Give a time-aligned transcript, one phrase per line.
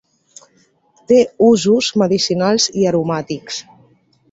[1.11, 1.19] Té
[1.49, 3.63] usos medicinals i aromàtics.